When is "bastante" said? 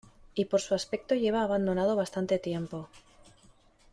1.95-2.39